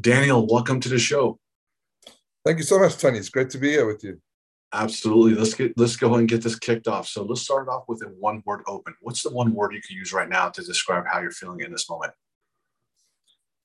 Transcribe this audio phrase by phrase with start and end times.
[0.00, 1.38] Daniel, welcome to the show.
[2.44, 3.18] Thank you so much, Tony.
[3.18, 4.20] It's great to be here with you.
[4.70, 5.34] Absolutely.
[5.34, 7.06] Let's get let's go ahead and get this kicked off.
[7.06, 8.94] So let's start off with a one word open.
[9.00, 11.72] What's the one word you can use right now to describe how you're feeling in
[11.72, 12.12] this moment?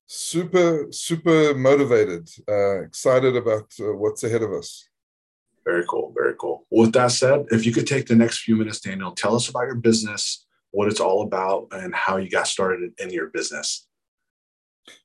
[0.05, 4.87] Super, super motivated, uh, excited about uh, what's ahead of us.
[5.65, 6.13] Very cool.
[6.15, 6.65] Very cool.
[6.71, 9.65] With that said, if you could take the next few minutes, Daniel, tell us about
[9.65, 13.87] your business, what it's all about, and how you got started in your business.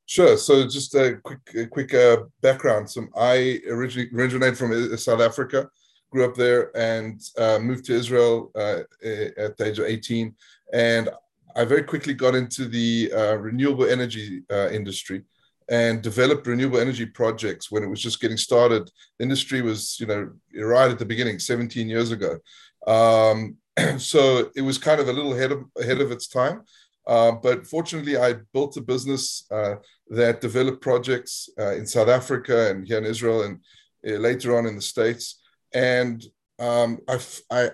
[0.07, 0.37] Sure.
[0.37, 2.91] So just a quick, a quick uh, background.
[2.91, 5.69] So I originally originated from uh, South Africa,
[6.11, 10.35] grew up there, and uh, moved to Israel uh, at the age of 18.
[10.73, 11.09] And
[11.57, 15.23] I very quickly got into the uh, renewable energy uh, industry
[15.71, 18.91] and developed renewable energy projects when it was just getting started.
[19.19, 22.38] The industry was, you know, right at the beginning, 17 years ago.
[22.87, 23.57] Um,
[23.98, 26.62] so it was kind of a little ahead of ahead of its time.
[27.06, 29.74] Uh, but fortunately, I built a business uh,
[30.09, 33.60] that developed projects uh, in South Africa and here in Israel and
[34.07, 35.40] uh, later on in the States.
[35.74, 36.24] And
[36.59, 37.18] um, I,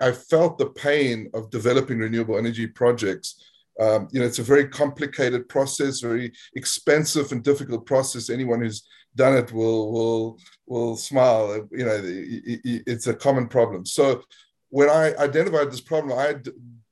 [0.00, 3.36] I, felt the pain of developing renewable energy projects.
[3.78, 8.30] Um, you know, it's a very complicated process, very expensive and difficult process.
[8.30, 11.69] Anyone who's done it will will will smile.
[11.70, 13.84] You know, it's a common problem.
[13.84, 14.22] So
[14.70, 16.36] when I identified this problem, I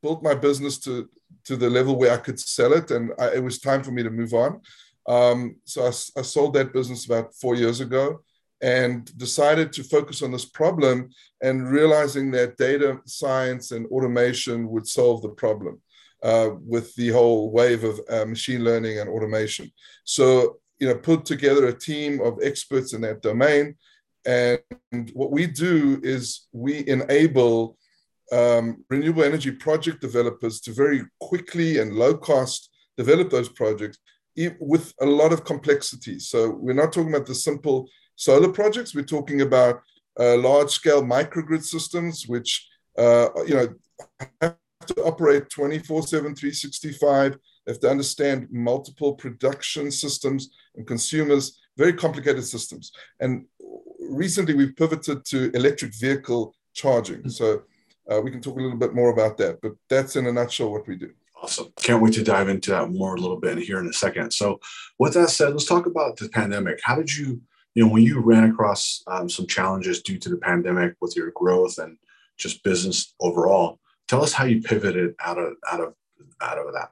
[0.03, 1.09] built my business to
[1.45, 4.03] to the level where I could sell it, and I, it was time for me
[4.03, 4.61] to move on.
[5.09, 8.21] Um, so I, I, sold that business about four years ago,
[8.61, 11.09] and decided to focus on this problem,
[11.43, 15.81] and realizing that data science and automation would solve the problem
[16.23, 19.73] uh, with the whole wave of uh, machine learning and automation.
[20.05, 23.77] So you know, put together a team of experts in that domain.
[24.29, 27.79] And what we do is we enable
[28.31, 32.69] um, renewable energy project developers to very quickly and low cost
[32.99, 33.97] develop those projects
[34.61, 36.19] with a lot of complexity.
[36.19, 38.95] So we're not talking about the simple solar projects.
[38.95, 39.81] We're talking about
[40.21, 42.69] uh, large scale microgrid systems, which
[42.99, 43.69] uh, you know
[44.43, 44.57] have
[44.87, 51.93] to operate 24 7 365 they have to understand multiple production systems and consumers very
[51.93, 52.91] complicated systems
[53.21, 53.45] and
[54.09, 57.63] recently we've pivoted to electric vehicle charging so
[58.11, 60.73] uh, we can talk a little bit more about that, but that's in a nutshell
[60.73, 61.13] what we do.
[61.41, 61.73] Awesome.
[61.81, 64.33] Can't wait to dive into that more a little bit here in a second.
[64.33, 64.61] So,
[64.99, 66.81] with that said, let's talk about the pandemic.
[66.83, 67.41] How did you,
[67.75, 71.31] you know, when you ran across um, some challenges due to the pandemic with your
[71.33, 71.97] growth and
[72.39, 73.79] just business overall?
[74.09, 75.95] Tell us how you pivoted out of out of
[76.41, 76.91] out of that.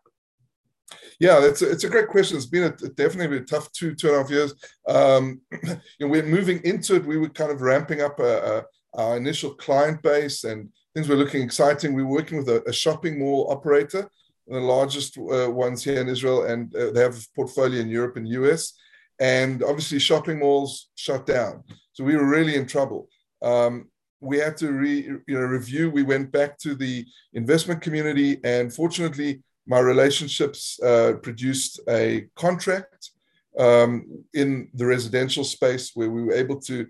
[1.18, 2.36] Yeah, it's a, it's a great question.
[2.36, 4.54] It's been a, definitely a tough two two and a half years.
[4.86, 7.06] Um, you know, we're moving into it.
[7.06, 8.64] We were kind of ramping up a, a,
[9.00, 11.92] our initial client base and things were looking exciting.
[11.92, 14.08] We were working with a, a shopping mall operator,
[14.46, 18.16] the largest uh, ones here in Israel, and uh, they have a portfolio in Europe
[18.16, 18.72] and US.
[19.18, 23.08] And obviously, shopping malls shut down, so we were really in trouble.
[23.42, 23.88] Um,
[24.20, 25.90] we had to re, you know, review.
[25.90, 33.10] We went back to the investment community, and fortunately, my relationships uh, produced a contract
[33.58, 36.86] um, in the residential space where we were able to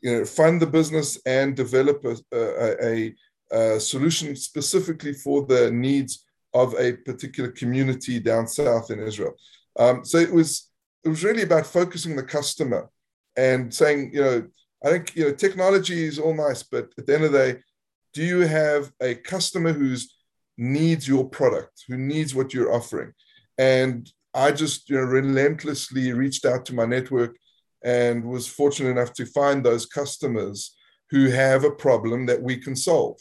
[0.00, 2.16] you know, fund the business and develop a,
[2.86, 3.14] a,
[3.52, 6.24] a solution specifically for the needs
[6.54, 9.34] of a particular community down south in Israel.
[9.78, 10.70] Um, so it was
[11.04, 12.90] it was really about focusing the customer
[13.36, 14.46] and saying, you know,
[14.84, 17.60] I think you know technology is all nice, but at the end of the day,
[18.14, 20.15] do you have a customer who's
[20.56, 23.12] needs your product, who needs what you're offering?
[23.58, 27.36] And I just you know relentlessly reached out to my network
[27.84, 30.76] and was fortunate enough to find those customers
[31.10, 33.20] who have a problem that we can solve.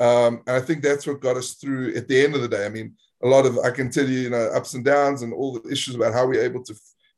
[0.00, 2.66] Um, and I think that's what got us through at the end of the day.
[2.66, 5.32] I mean, a lot of, I can tell you, you know, ups and downs and
[5.32, 6.74] all the issues about how we're able to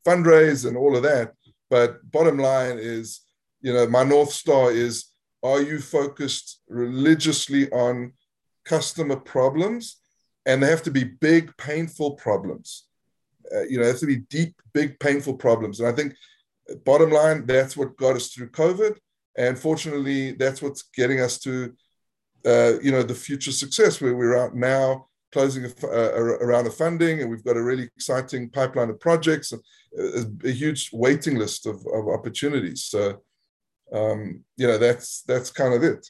[0.07, 1.33] fundraise and all of that.
[1.71, 3.21] But bottom line is,
[3.63, 5.07] you know, my North Star is
[5.43, 8.13] are you focused religiously on
[8.65, 10.01] customer problems?
[10.47, 12.87] And they have to be big, painful problems.
[13.55, 15.81] Uh, you know, they have to be deep, big, painful problems.
[15.81, 16.15] And I think,
[16.85, 18.97] bottom line, that's what got us through COVID.
[19.37, 21.75] And fortunately, that's what's getting us to
[22.47, 26.11] uh, you know, the future success where we're out now closing a, uh,
[26.41, 29.63] around the funding and we've got a really exciting pipeline of projects and
[29.99, 32.85] a, a huge waiting list of, of opportunities.
[32.85, 33.23] So,
[33.93, 36.07] um, you know, that's, that's kind of it.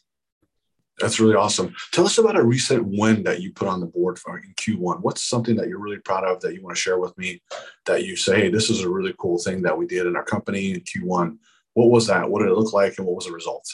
[1.01, 1.75] That's really awesome.
[1.91, 5.01] Tell us about a recent win that you put on the board for in Q1.
[5.01, 7.43] What's something that you're really proud of that you want to share with me
[7.87, 10.25] that you say, hey, this is a really cool thing that we did in our
[10.25, 11.37] company in Q1.
[11.73, 12.31] What was that?
[12.31, 13.69] What did it look like and what was the result?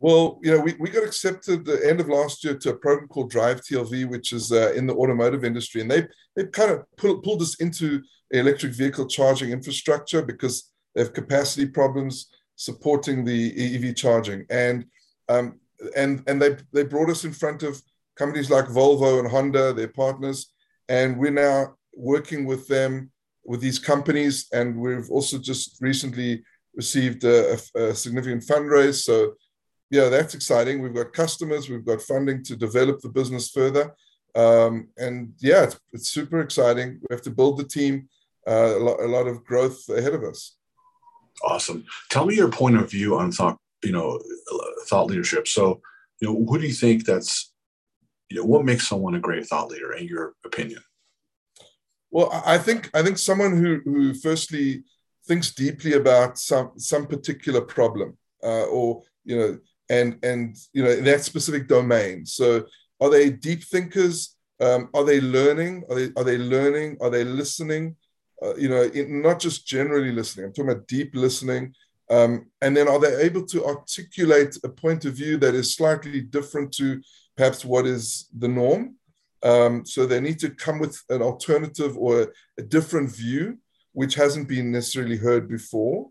[0.00, 3.08] Well, you know, we, we got accepted the end of last year to a program
[3.08, 6.84] called Drive TLV, which is uh, in the automotive industry, and they they kind of
[6.96, 13.74] pull, pulled us into electric vehicle charging infrastructure because they have capacity problems supporting the
[13.88, 14.84] EV charging, and
[15.28, 15.58] um,
[15.96, 17.80] and and they they brought us in front of
[18.16, 20.52] companies like Volvo and Honda, their partners,
[20.88, 23.10] and we're now working with them
[23.44, 26.42] with these companies, and we've also just recently
[26.74, 29.34] received a, a, a significant fundraise, so
[29.90, 30.82] yeah, that's exciting.
[30.82, 33.94] We've got customers, we've got funding to develop the business further.
[34.34, 37.00] Um, and yeah, it's, it's, super exciting.
[37.00, 38.08] We have to build the team,
[38.46, 40.56] uh, a, lot, a lot of growth ahead of us.
[41.42, 41.84] Awesome.
[42.10, 44.20] Tell me your point of view on thought, you know,
[44.86, 45.48] thought leadership.
[45.48, 45.80] So,
[46.20, 47.52] you know, who do you think that's,
[48.30, 50.80] you know, what makes someone a great thought leader in your opinion?
[52.10, 54.84] Well, I think I think someone who who firstly
[55.26, 59.58] thinks deeply about some some particular problem, uh, or you know,
[59.90, 62.24] and and you know in that specific domain.
[62.24, 62.64] So
[63.00, 64.34] are they deep thinkers?
[64.60, 65.84] Um, are they learning?
[65.90, 66.96] Are they are they learning?
[67.00, 67.96] Are they listening?
[68.42, 70.46] Uh, you know, in, not just generally listening.
[70.46, 71.74] I'm talking about deep listening.
[72.10, 76.20] Um, and then are they able to articulate a point of view that is slightly
[76.22, 77.02] different to
[77.36, 78.96] perhaps what is the norm?
[79.42, 83.58] Um, so they need to come with an alternative or a different view,
[83.92, 86.08] which hasn't been necessarily heard before.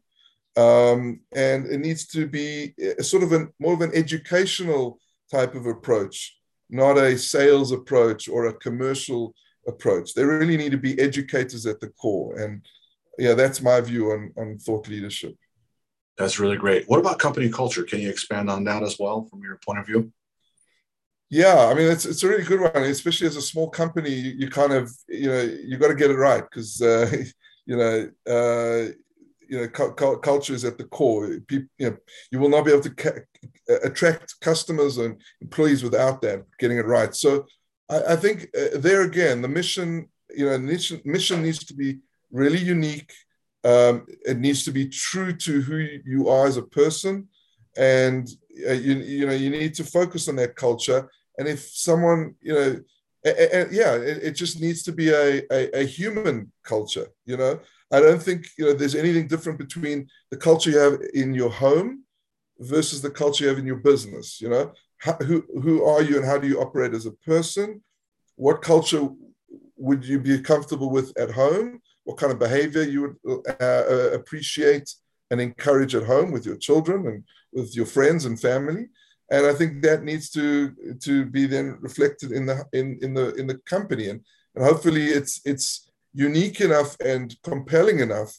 [0.55, 4.99] Um, and it needs to be a sort of a more of an educational
[5.31, 6.37] type of approach,
[6.69, 9.33] not a sales approach or a commercial
[9.67, 10.13] approach.
[10.13, 12.39] They really need to be educators at the core.
[12.39, 12.65] And
[13.19, 15.35] yeah, that's my view on, on thought leadership.
[16.17, 16.85] That's really great.
[16.87, 17.83] What about company culture?
[17.83, 20.11] Can you expand on that as well from your point of view?
[21.29, 24.09] Yeah, I mean it's it's a really good one, especially as a small company.
[24.11, 27.11] You, you kind of you know you got to get it right because uh,
[27.65, 28.91] you know uh,
[29.47, 31.97] you know cu- culture is at the core People, you know
[32.31, 33.21] you will not be able to ca-
[33.83, 37.45] attract customers and employees without that getting it right so
[37.89, 41.99] i, I think uh, there again the mission you know mission, mission needs to be
[42.31, 43.13] really unique
[43.67, 47.27] um, it needs to be true to who you are as a person
[47.77, 48.29] and
[48.67, 52.53] uh, you, you know you need to focus on that culture and if someone you
[52.53, 52.69] know
[53.25, 57.59] and, yeah it, it, just needs to be a, a, a human culture you know
[57.91, 61.49] I don't think you know there's anything different between the culture you have in your
[61.49, 62.03] home
[62.59, 64.41] versus the culture you have in your business.
[64.41, 67.81] You know, how, who who are you and how do you operate as a person?
[68.35, 69.07] What culture
[69.77, 71.81] would you be comfortable with at home?
[72.07, 74.87] What kind of behavior you would uh, uh, appreciate
[75.29, 78.83] and encourage at home with your children and with your friends and family?
[79.29, 80.73] And I think that needs to
[81.05, 84.21] to be then reflected in the in in the in the company and
[84.55, 88.31] and hopefully it's it's unique enough and compelling enough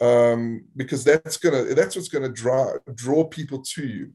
[0.00, 4.12] um, because that's gonna that's what's gonna draw draw people to you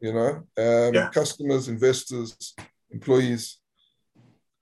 [0.00, 0.32] you know
[0.64, 1.08] um, yeah.
[1.08, 2.54] customers investors
[2.90, 3.58] employees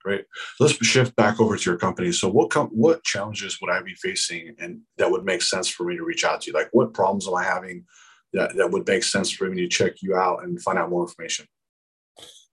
[0.04, 0.24] great
[0.60, 2.12] let's shift back over to your company.
[2.12, 5.84] So what com- what challenges would i be facing and that would make sense for
[5.84, 6.52] me to reach out to you?
[6.52, 7.84] Like what problems am i having
[8.32, 11.02] that, that would make sense for me to check you out and find out more
[11.02, 11.46] information?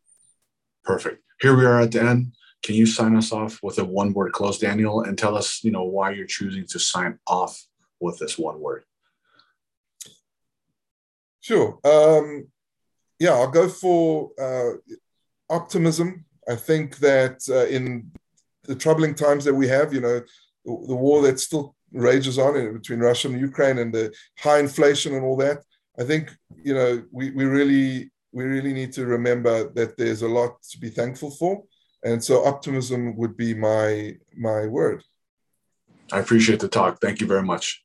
[0.85, 1.23] Perfect.
[1.41, 2.33] Here we are at the end.
[2.63, 5.71] Can you sign us off with a one word close, Daniel, and tell us, you
[5.71, 7.63] know, why you're choosing to sign off
[8.01, 8.85] with this one word?
[11.41, 11.79] Sure.
[11.85, 12.49] Um,
[13.19, 14.95] yeah, I'll go for uh,
[15.51, 16.25] optimism.
[16.49, 18.11] I think that uh, in
[18.65, 20.23] the troubling times that we have, you know,
[20.65, 25.15] the war that still rages on in, between Russia and Ukraine and the high inflation
[25.15, 25.59] and all that,
[25.99, 26.31] I think
[26.63, 30.79] you know we, we really we really need to remember that there's a lot to
[30.79, 31.63] be thankful for,
[32.03, 35.03] and so optimism would be my my word.
[36.13, 37.01] I appreciate the talk.
[37.01, 37.83] Thank you very much.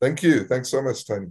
[0.00, 0.44] Thank you.
[0.44, 1.28] Thanks so much, Tony.